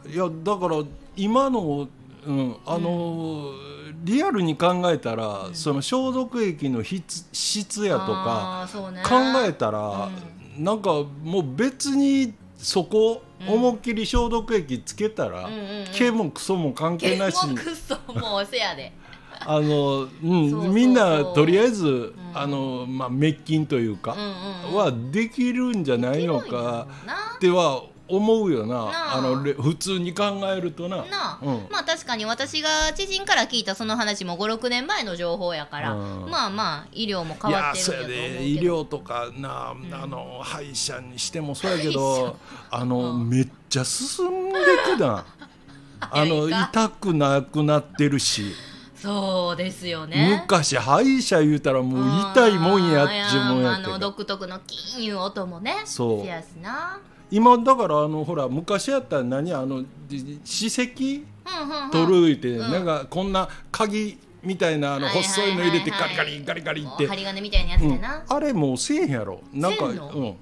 [0.06, 0.82] いやだから
[1.16, 1.88] 今の、
[2.26, 8.68] うん、あのーリアルに考えたら、その消毒液の質質やとか
[9.04, 10.08] 考えたら、
[10.56, 13.48] なんかもう別にそこうん。
[13.54, 15.86] 思いっきり消毒液つけたら、うんうんうん。
[15.92, 17.46] 毛もクソも関係なし。
[17.46, 18.92] にクソもうせやで。
[19.40, 22.14] あの、うん、みんなとりあえず、ん。
[22.34, 24.74] あのまあ、滅菌というか、うんうんうん。
[24.74, 26.88] はできるんじゃないのか
[27.36, 28.86] っては思うよな。
[28.86, 29.16] なあ。
[29.16, 30.98] あのれ普通に考えるとな。
[30.98, 31.66] なあ、うん。
[31.70, 36.30] まあ確かに私が知人から聞いたその話も56年前の情報やから、うん。
[36.30, 42.36] まあまあ医療も変いわってるんやと思う医療とかな、あの歯医者にしてもそうやけど
[42.70, 44.58] あの、めっちゃ進んで
[44.96, 45.24] くな。
[46.00, 48.54] あの痛くなくなってるし、
[48.94, 50.42] そうですよね。
[50.42, 55.76] 昔歯医者言うたらもう痛いもんやっちゅうもんやけどの独特のキーンいう音もね。
[55.84, 56.22] そう。
[56.22, 56.98] せやしな
[57.30, 61.90] 今だからあのほら昔やったら何あのじ史跡うんうんうん。
[61.90, 62.70] 取るって、うん。
[62.70, 67.88] なんかこんな鍵みたいなあの細いの入れてガリガリガリガリって、針金みたいなやつうん。
[67.90, 69.40] でな、あれもうせえへんやろ。
[69.52, 70.36] なんかうん。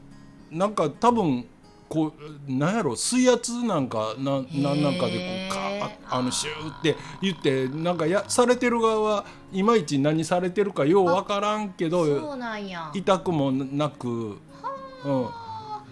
[0.50, 1.46] なんか多分
[1.88, 5.56] こうなんやろ水圧なんかななんなんかでこ
[6.06, 12.36] うカあのシューって言ってなんかやされてる側はいまいち何されてるかようわからんけど
[12.92, 15.28] 痛くもなく、うん、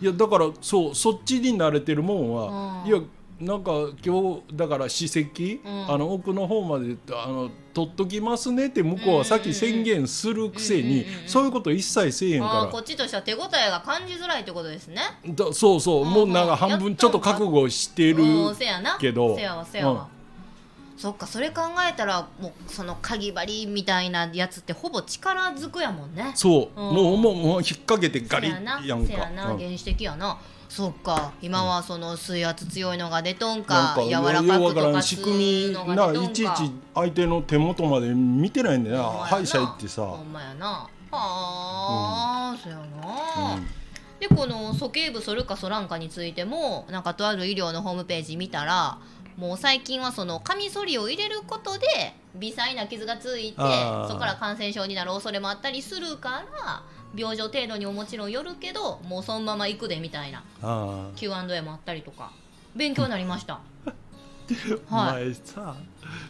[0.01, 2.89] いやだからそうそっちに慣れてるもんは、うん。
[2.89, 3.01] いや
[3.41, 3.73] なんか
[4.05, 5.93] 今日だから史跡、ん。
[5.93, 15.03] あの奥の方まであの取っときますねって向こうはさっき宣言するくせに、そういうこと一切せえへんかこっちとしては手応えが感じづらいってことですね。
[15.27, 18.97] らだそうそう、うんもうなんか半分ちょっと覚悟してるうんせやな。
[18.99, 19.35] けど。
[19.35, 20.09] せやわせやわ、
[20.97, 26.33] そっかそれ考えたらもうそのかぎ針みたいなやつってほぼ力づくやもんね。
[26.35, 26.95] そう、うん。
[26.95, 29.07] もうもうもう引っ掛けてガリせやんか。
[29.07, 29.59] せやな、うん。
[29.59, 30.39] 原始的やな。
[30.69, 31.33] そっか。
[31.43, 35.03] 今はその水圧強いのが出とんなんかか柔らかくとか。
[35.03, 39.03] 仕組みないちいち相手の手元まで見てないんだよな。
[39.03, 40.89] 歯医者行ってさ、ほんまやな。
[41.11, 43.67] はあ、そやな、うん。
[44.21, 48.99] でこの鼠径部反るか反らんかについてもなんかとある医療のホームページ見たら
[49.37, 51.87] もう最近はそのカミソリを入れることで
[52.37, 56.83] 微細な傷がついてそこから感染症になる恐れもあったりするから
[57.17, 62.31] 病状程度にももちろんよるけどもうそのまま行くでみたいなあ Q&A もあったりとか
[62.75, 63.61] 勉強になりました。
[64.91, 65.75] あ、はい、前さ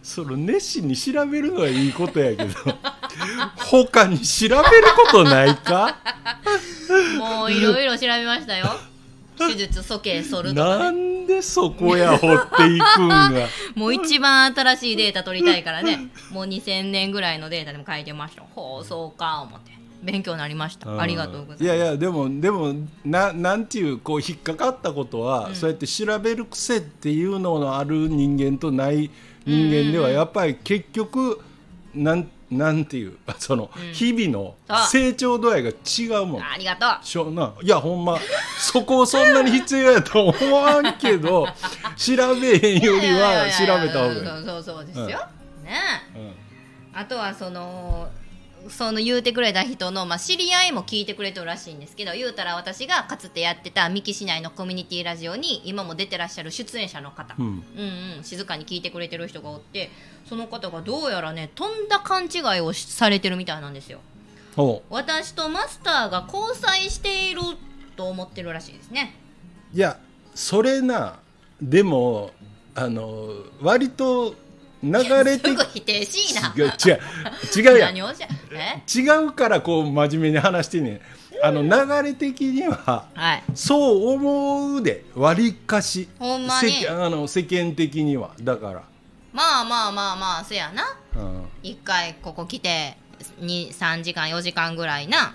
[0.03, 2.55] その熱心に調べるのはいいことやけど
[3.57, 4.63] 他に調べる
[4.97, 5.97] ことないか？
[7.19, 8.67] もういろいろ調べましたよ。
[9.39, 11.25] 手術鼠径反るとかなね。
[11.25, 13.31] んでそこや掘っていくんが
[13.75, 16.09] もう一番新しいデータ取りたいからね。
[16.31, 18.43] もう2000年ぐらいのデータでも書いてました。
[18.55, 19.73] ほう、そうか、思って。
[20.05, 21.01] 勉強になりました。
[21.01, 21.65] ありがとうございます。
[21.65, 29.11] いやいやでもでもななんていうこう引っかかったことは、うんそうやって調べる癖っていうののある人間とない
[29.47, 31.41] 人間ではやっぱり結局
[31.95, 36.43] なんなんていうその、うん日々のあ成長度合いが違うもん。
[36.43, 37.07] ありがとう。
[37.07, 38.19] しょないやほんま
[38.59, 41.47] そこをそんなに必要やと思わんけど
[41.97, 44.15] 調べへんよりは調べた方がいい。
[44.17, 45.05] そうそうそうですよ。
[45.05, 45.79] うんね
[46.15, 46.35] えうん
[46.97, 48.09] あとはその
[48.69, 57.47] その言うてくれた人の、まあ、知り合いも聞いてくれてるらしいんですけど言うたら私がかつてやってた三木市内のコミュニティラジオに今も出てらっしゃる出演者の方、うん。
[57.47, 57.55] うん
[58.19, 59.91] うん、静かに聞いてくれてる人がおって
[60.29, 64.01] その方がどうやらねとんだ勘違いをしされてるみたいなんですよ。
[64.57, 67.41] ほ私とマスターが交際している
[67.97, 69.15] と思ってるらしいですね。
[69.73, 69.99] ういや
[70.35, 71.19] それな
[71.61, 72.33] でも
[72.75, 73.29] あの
[73.61, 74.35] 割と
[74.85, 76.55] 流れてすぐ否定しいな。
[76.57, 77.01] 違う違う
[77.57, 77.87] 違うや。
[77.87, 78.83] ん何をおっしゃえ？
[78.87, 81.01] 違うからこう真面目に話してんねん。
[81.43, 83.43] あの流れ的にははい。
[83.55, 86.09] そう思うで割りかし。
[86.19, 86.71] ほんまに？
[86.71, 88.31] 世間あの世間的には。
[88.41, 88.83] だから、
[89.33, 90.85] まあまあまあまあせやな。
[91.17, 91.47] うん。
[91.63, 92.97] 一回ここ来て
[93.41, 95.35] 3時間4時間ぐらいな。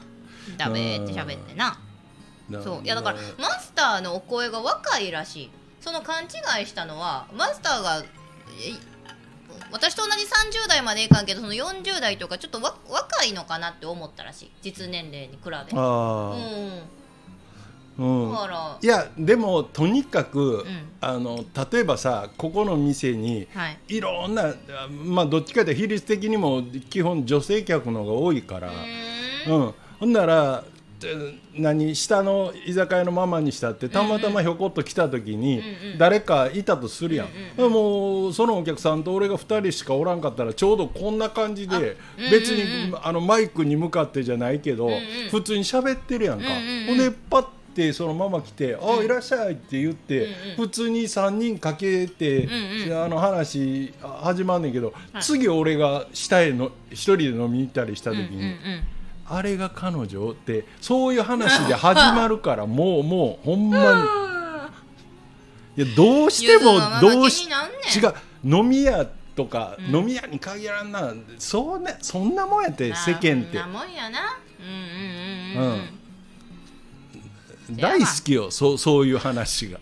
[0.57, 1.79] だべーって喋ってな。
[2.63, 2.83] そう。
[2.83, 5.51] いやだからマスターのお声が若いらしい。
[5.81, 8.03] その勘違いしたのはマスターがえ
[9.71, 14.51] 私と同じ30代までいかんけどその40代とかちょっとわ若いのかなって思ったらしい。
[14.61, 16.35] 実年齢に比べあうあ、
[17.97, 18.33] うん。
[18.81, 20.89] いやでもとにかく、ん。
[21.01, 23.79] あの例えばさここの店にはい。
[23.87, 24.55] いろんなあ
[24.89, 29.65] まあどっちかというと比率的にも基本女性客の方が多いから、うーん。
[29.65, 30.78] うん、ほんならえ
[31.55, 35.61] 何下の居酒屋のママにしたってたまたまひょこっと来た時に
[35.97, 41.97] 誰かいたとするやん、うんうんもうそのお客さんと俺が2人しかおらんかったらちょうどこんな感じで
[42.31, 44.89] 別にあのマイクに向かってじゃないけど、
[45.31, 46.45] 普通に喋ってるやんか、
[46.87, 52.47] ほんでパッてそのママ来て「あいらっしゃい」って言って、普通に3人かけて、
[52.91, 55.23] あの話あ始まんねんけど、はい。
[55.23, 58.55] 次俺が下への一人で飲みに行ったりした時に。
[59.29, 63.77] あれが彼女ってそういう話で始まるからもうもうほんま
[65.77, 65.83] に。
[65.83, 68.13] いやどうしてもどうし違う
[68.43, 69.95] 飲み屋とか、うん。
[69.95, 71.13] 飲み屋に限らんな。
[71.37, 73.57] そうねそんなもんやって世間って。
[73.59, 74.19] まあそんなもんやな。
[74.59, 75.89] うんうんうんうん、
[77.69, 77.77] うん。
[77.77, 79.79] 大好きよそうそういう話が。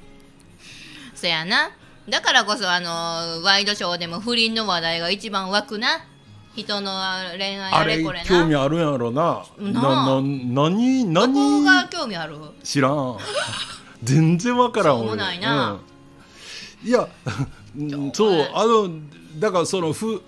[1.16, 1.72] そやな。
[2.10, 6.06] だからこそあのワイドショーでも不倫の話題が一番湧くな
[6.58, 6.92] 人の
[7.38, 8.26] 恋愛あれこれな。
[8.26, 9.46] 興味あるんやろな。
[9.60, 12.36] ななな何どこ何が興味ある？
[12.64, 13.18] 知らん。
[14.04, 15.80] 全然わからんもないな。
[16.84, 16.90] うん。
[16.90, 17.08] いや
[17.78, 18.90] うんそうあの
[19.40, 20.22] だからそのふ、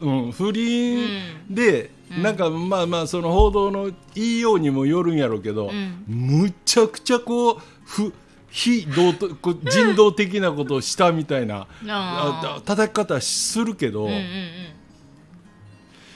[0.00, 1.06] うん、不倫
[1.50, 6.04] で、なんかまあまあその報道の言いようにもよるんやろうけど、うん。
[6.06, 8.14] むちゃくちゃこうふ
[8.50, 14.77] 非道徳こう人道的なことをしたみたいなああ叩き方するけど、いうんうんうん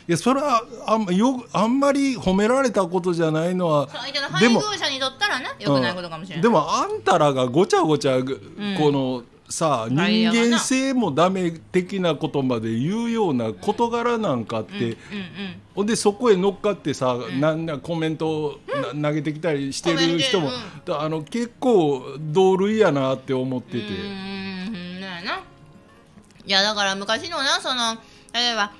[0.07, 8.27] やそれはあんよあんまり褒められたことじゃないのは相手のでも配偶者にとったらなよくないことかもしれない、でもあんたらがごちゃごちゃ、こ
[8.91, 14.97] のさ人外野がな間性もダメ的なことまで言うような事柄なんかって、うんうん
[15.75, 18.61] ほんでそこへ乗っかってさ、なんなコメントを
[18.93, 20.51] な投げてきたりしてる人も、
[20.87, 25.25] あの結構同類やなって思ってて、うーんなん。
[25.25, 25.43] やな。
[26.45, 27.95] いやだから昔のなその
[28.35, 28.73] 例えば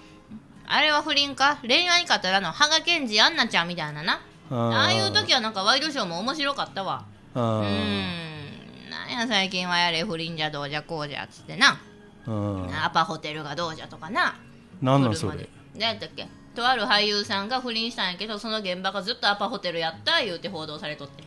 [0.67, 1.59] あれは不倫か？
[1.63, 4.21] 恋愛かったらの羽賀健二アンナちゃんみたいなな。
[4.51, 4.57] あー。
[4.57, 7.05] ああいう時はなんかワイドショーも面白かったわ。
[7.35, 8.91] あうん。
[8.91, 11.81] なんや最近はやれ不倫じゃどうじゃこうじゃっつってな。
[12.27, 14.37] うんアパホテルがどうじゃとかな。
[14.81, 15.49] なんなんそれ？
[15.75, 16.29] 何やったっけ？
[16.55, 21.25] とある俳優さんが不倫したんやけどその現場がずっとアパホテルやった言うて報道されとって。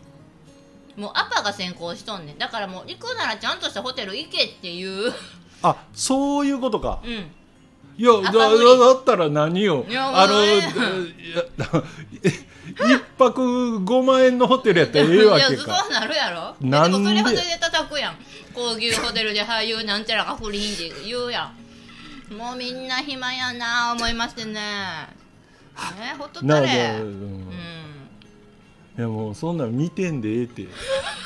[0.95, 2.37] もうアパが先行しとんねん。
[2.37, 5.11] だからもう行くならちゃんとしたホテル行けっていう。
[5.61, 7.01] あそういうことか。
[7.03, 7.31] うん
[7.97, 10.62] いやだだったら何よいやあの一
[13.17, 13.41] 泊
[13.79, 16.55] 5万円のホテルやったらええわけいやかなるやろ。
[16.60, 16.97] なんで？
[16.97, 18.15] もそれはそれで叩くやん。
[18.53, 21.51] 高級ホテルで俳優なんちゃらが不倫って言うや
[22.29, 22.34] ん。
[22.34, 24.53] もうみんな暇やな思いましてね。
[24.53, 25.08] ね
[26.17, 26.97] ほっとったれ。
[26.99, 27.47] うん。
[28.97, 30.67] いやもうそんなん見てんでええって。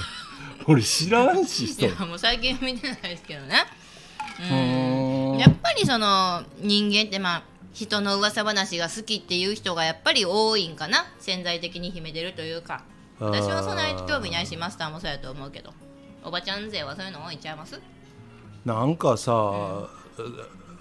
[0.67, 3.65] 俺知らんしいそやもう最近見てないですけどね。
[4.39, 4.51] ううんん
[5.39, 11.05] やっぱりその人間ってまあ人の噂話が好きっていう人がやっぱり多いんかな？
[11.19, 12.83] 潜在的に秘めてるというか。
[13.19, 15.73] 私はそんなに興味ないしマスターもそうやと思うけど。
[16.23, 17.79] おばちゃん勢はそういうの多いんちゃいます？
[18.65, 19.87] なんかさ、あ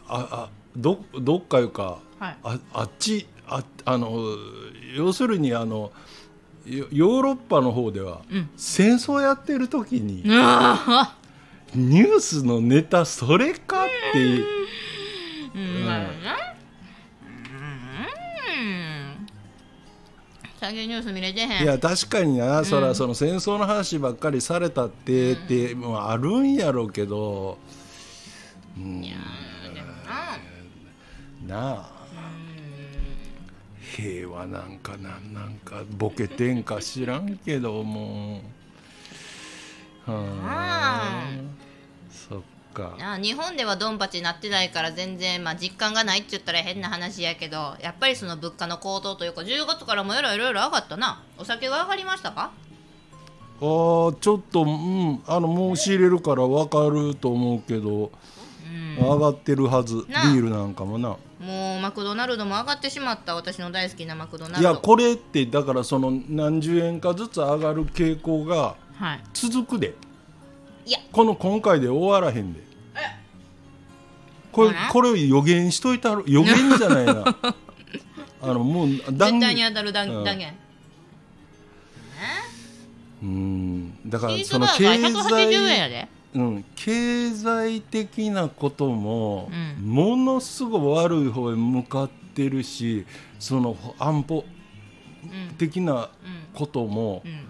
[0.09, 2.37] あどどっかいうかはい。
[2.43, 4.11] ああっちああの
[4.97, 5.93] 要するにあの
[6.65, 8.51] ヨヨーロッパの方では、うん。
[8.57, 11.17] 戦争やってる時にうわ
[11.75, 14.19] ニュースのネタそれかって。
[14.19, 14.47] いう
[15.55, 16.29] うんなるほどね
[18.59, 18.61] う
[19.23, 19.27] ん。
[20.61, 21.63] 最近ニュース見れてへん。
[21.63, 27.59] いや確かにな、そらその戦争の話ばっかりされたって、ってもうあるんやろうけど、
[28.77, 29.87] うん、いやーでも
[31.49, 31.57] な。
[31.57, 31.99] なあ。
[33.97, 38.33] 平和なんかなんなんかボケてんか知らんけども。
[38.35, 38.58] うはあ
[42.11, 42.41] そっ
[42.73, 42.97] か。
[43.01, 52.53] あ日本ではドンパチなってないから全然、まあ、実感がないって言ったら変な話やけどやっぱりその物価の高騰というか10月からもいろいろ上がったなお酒が上がりましたか？
[53.61, 58.13] あーちょっと、うん、あの申し入れるから分かると思うけど、
[59.01, 61.17] 上がってるはずビールなんかもな。
[61.41, 69.21] もうマクドナルドも上がってしまった私の大好きなマクドナルいドやこれってだからその何十円かずつ上がる傾向がはい。
[69.33, 69.95] 続くで。
[70.85, 70.99] いや。
[71.13, 72.69] この今回で終わらへんで。
[74.51, 77.25] これこれを予言しといたる予言じゃないな。
[78.41, 80.25] あのもう断絶対に当たる断うん。
[80.25, 80.55] 断言。
[83.23, 84.11] うん。
[84.11, 89.89] だからその経180円済うん、経済的なことも、うん。
[89.89, 93.07] ものすごい悪い方へ向かってるし
[93.39, 94.45] その安保
[95.25, 95.55] うん。
[95.57, 96.11] 的なうん。
[96.55, 97.48] ことも、うん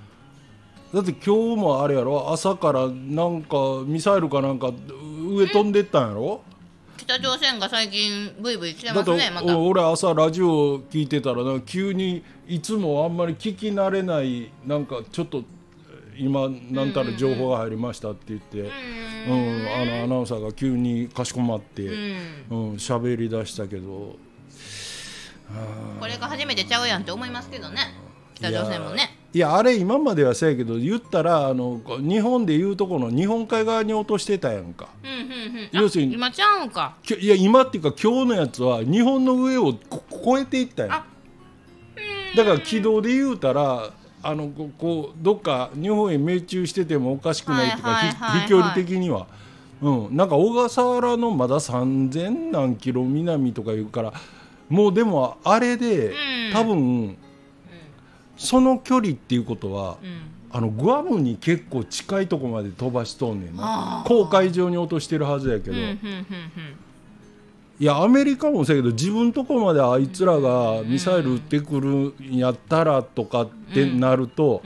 [0.92, 2.32] だって今日もあれやろ？
[2.32, 4.72] 朝からなんかミサイルかなんか
[5.22, 6.42] 上飛んでったんやろ、
[6.96, 15.44] 北朝鮮が最近ブイブイ来てますねま俺朝ラジオ聞いてたらなんか急にいつもあんまり聞き慣れないなんかちょっと
[16.16, 18.68] 今なんたら情報が入りましたって言って、うん
[19.28, 22.16] あのアナウンサーが急にかしこまってうん。
[22.50, 24.16] うん喋、り出したけど。
[26.00, 27.94] これが初めてちゃうやんって思いますけどね
[28.38, 29.16] 北朝鮮もね。
[29.34, 34.88] いやあれ今まではそうやけど言ったらあの日本でいうとこの日本海側に落としてたやんか。
[35.02, 35.24] うんうんう
[35.64, 35.68] ん。
[35.72, 36.96] 要するにあ今ちゃうんか。
[37.20, 40.92] いや今っていうか今日のやつは日本の上をこ越えていったやん。
[40.92, 41.04] あ
[42.36, 43.90] だから軌道で言うたら
[44.22, 49.26] あのここうどっか日本へ命中しててもおかしくないとか、飛距離的には、
[49.82, 54.12] うん、なんか小笠原のまだ3,000何キロ南とか言うから
[54.68, 56.52] もうでもあれで、うん。
[56.52, 57.18] 多分
[58.38, 60.20] その距離っていうことは、うん。
[60.50, 64.02] あのグアムに結構近いとこまで飛ばしとんねんな。
[64.06, 65.96] 公海上に落としてるはずやけど、うんうんうん
[67.80, 71.88] いやアメリカもそうやけど自分とこまであいつらがミサイル撃ってくる
[72.28, 74.62] んやったらとかってなると、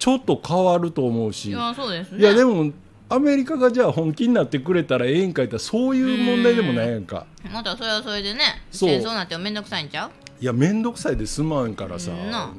[0.00, 2.24] ちょっと変わると思うし、いいやね。
[2.24, 2.72] やでも
[3.08, 8.40] アメリカがじゃあ本気になってくれたらええんかいったらそういう問題でもないやんか、またそれはそれでね
[8.72, 8.90] そう。
[8.90, 10.10] 戦争なんてめんどくさいんちゃう？
[10.40, 12.12] いや面倒くさいで済まんからさ、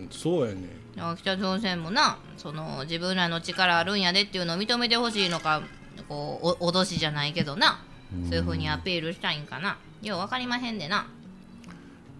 [0.09, 0.69] そうやね
[1.17, 5.61] 北朝鮮もなその自分らの力あるんやでっていうのを認めてほしいのか
[6.09, 7.83] こうお脅しじゃないけどな。
[8.29, 9.77] そういうふうにアピールしたいんかな。
[10.01, 11.07] よう分かりまへんでな。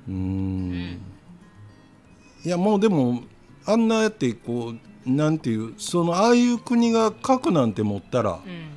[0.07, 0.99] うーん。
[2.43, 3.23] いやもうでも
[3.65, 4.73] あんなやってこ
[5.05, 8.67] うなんていうそのああいう国が核なんて持ったらうん。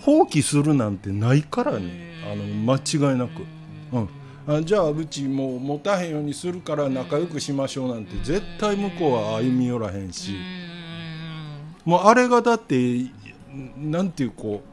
[0.00, 2.10] 放棄するなんてないからね。
[2.24, 3.44] あの間違いなく、
[3.92, 4.08] うん、
[4.46, 10.36] あじゃあうちもう持たへんようにするから仲良くしましょうなんて絶対向こうは歩み寄らへんし。
[11.84, 13.06] もうあれがだって
[13.76, 14.70] なんていうこう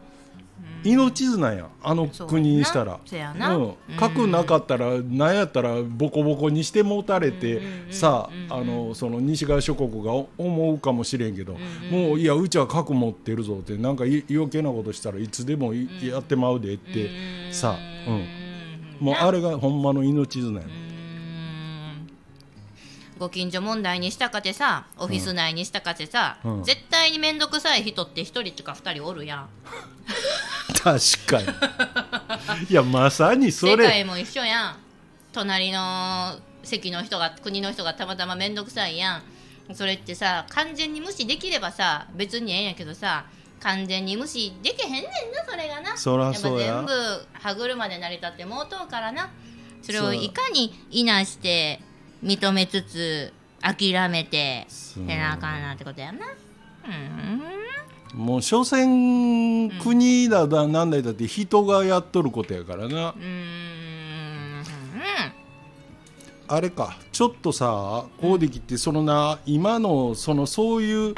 [0.88, 3.00] 命綱やんあの国にしたら。
[3.00, 4.44] うん、核な。
[4.44, 7.62] かったらなんやったらボコボコにしてもたれて
[7.92, 11.58] さああのその西側諸国が思うかもしれんけど
[11.92, 17.10] もういやうちは核持ってるぞってなんかい余計なことしたらいつでもいやってまうでって
[17.52, 18.26] さあ、うん、
[19.00, 20.66] もうあれがほんまの命綱や
[23.20, 26.64] ご近所問題にしたかてさオフィス内にしたかてさ、うん。
[26.64, 29.50] 絶対に面倒くさい人って一人とか二人おるやん。
[30.84, 31.48] 確かに。
[32.70, 33.72] いやまさにそれ。
[33.72, 34.76] 世界も一緒やん。
[35.34, 39.24] 隣の席の人が国の人がたまたま面倒くさいやん。
[39.74, 43.26] それってさ完全に無視できればさ別にええんやけどさ
[43.60, 45.10] 完全に無視できへんねんな
[45.50, 45.98] それがな。
[45.98, 46.76] そらそうや。
[46.76, 46.92] 全部
[47.34, 49.30] 歯車で成り立ってもうとうからな。
[49.82, 51.82] それをいかにいなして
[52.24, 56.28] 認めつつ諦めてせなあかんなってことやな。
[56.86, 58.18] うん。
[58.26, 64.64] もう所詮国だだなんだいだって人がやっとることやからな、うーん。
[66.48, 66.98] あれか。
[67.12, 71.16] ちょっとさこうできてそのな今のそのそういう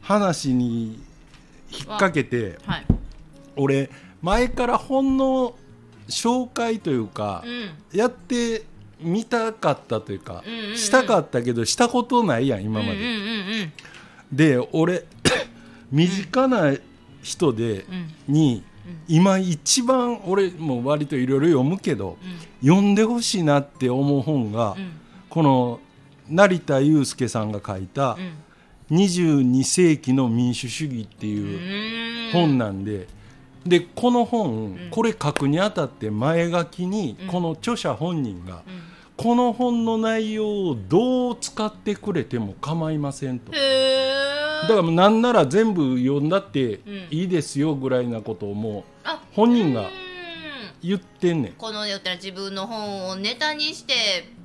[0.00, 1.00] 話に
[1.76, 2.86] 引っ掛けてはい。
[3.56, 3.90] 俺
[4.22, 5.54] 前から本の
[6.08, 7.98] 紹介というかうん。
[7.98, 8.64] やって
[9.00, 10.76] みたかったというかうんうんうん。
[10.76, 12.96] したかったけどしたことないやん今まで。
[12.96, 13.10] うんうんう
[13.66, 13.72] ん
[14.32, 15.04] で俺
[15.92, 16.74] 身近な
[17.22, 17.84] 人で
[18.28, 18.34] うん。
[18.34, 18.62] に
[19.08, 22.18] 今一番俺も割といろいろ読むけど
[22.62, 24.92] 読んでほしいなって思う本がうん。
[25.28, 25.80] この
[26.28, 28.32] 成田悠介さんが書いたうん
[28.94, 33.06] 「22世紀の民主主義」っていう本なんで。
[33.66, 38.62] でこの本、これ書くにあたって前書きにこの著者本人が、
[39.16, 43.52] この本の内容をどう使ってくれても構いませんと。
[43.52, 43.58] だ
[44.68, 47.06] からなんなら全部読んだってうん。
[47.10, 49.88] いいですよぐらいなことをもうあ本人がうん。
[50.82, 51.52] 言ってんねん。
[51.52, 53.94] この言ったら自分の本をネタにして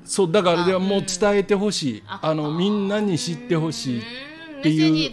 [0.05, 2.03] そうだからであはもう伝えてほしい。
[2.07, 4.01] ああのみんなに知ってほしい
[4.59, 5.11] っていう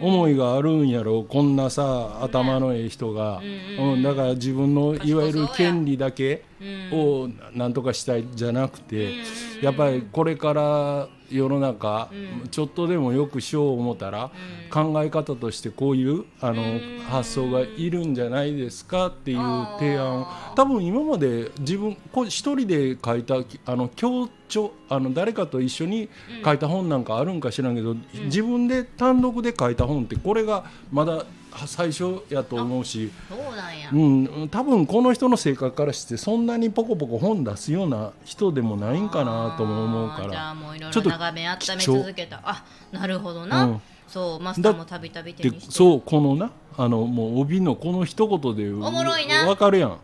[0.00, 1.22] 思いがあるんやろ。
[1.24, 3.40] こんなさ頭のええ人が、
[3.78, 6.53] うんうん、だから自分のいわゆる権利だけうん
[6.92, 9.14] をなんとかしたいじゃなくて
[9.60, 12.10] やっぱりこれから世の中
[12.50, 14.30] ちょっとでもよくしよう思ったら
[14.70, 16.62] 考え方としてこういうあの
[17.08, 19.38] 発想がいるんじゃないですかっていう
[19.78, 20.26] 提案を。
[20.54, 23.36] 多分今まで自分こ一人で書いた
[23.66, 26.08] あの協調あの誰かと一緒に
[26.44, 27.96] 書いた本なんかあるんか知らんけど
[28.26, 31.24] 自分で単独で書いた本ってこれがまだ
[31.66, 33.10] 最初やと思うし。
[33.28, 33.90] そうなんや。
[33.92, 42.40] うん、多分この人の性格からしてそんなにポコポコ本出すような人でもないんかなとも思うかあーじゃあらもういろいちょっとろ眺め温め続けた。
[42.44, 43.82] あなるほどな、うん。
[44.08, 45.72] そうマスターもたびたび手でにして。
[45.72, 49.46] そうこのなあのもう帯のこの一言でおもろいな。
[49.46, 49.98] わかるやん、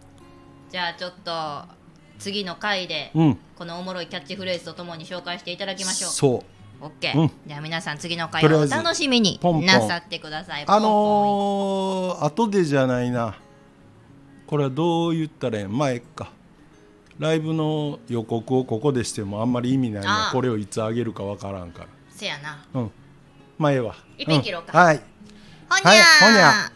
[0.70, 1.64] じゃあちょっと
[2.18, 6.10] 次の回でうん、このおもろいキャッチフレーズとともに紹介していただきましょう。
[6.10, 7.30] そうオッケー、うん。
[7.46, 10.64] じゃあ皆さん次の回をおとりあえず楽しみになさってください。
[10.66, 13.36] あのー、後でじゃないな。
[14.46, 15.64] これはどう言ったらええ？
[15.66, 16.32] ん前か。
[17.18, 22.64] ライブの予告をここでしてもあんまり意味ないなこれをいつあげるかわからんかせやな。
[22.72, 22.90] らうん。
[23.58, 24.72] まあええわいっぺん切ろうか。
[24.72, 24.86] ん。
[24.86, 24.96] はい。
[25.68, 25.98] ほにゃー、はい。
[26.20, 26.72] ほにゃ